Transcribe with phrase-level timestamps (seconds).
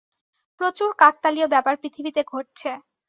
[0.61, 2.69] প্রচুর কাকতালীয় ব্যাপার পৃথিবীতে ঘটছে।